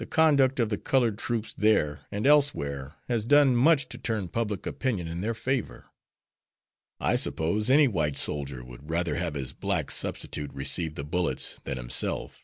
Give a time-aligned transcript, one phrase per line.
[0.00, 4.66] The conduct of the colored troops there and elsewhere has done much to turn public
[4.66, 5.92] opinion in their favor.
[6.98, 11.76] I suppose any white soldier would rather have his black substitute receive the bullets than
[11.76, 12.40] himself."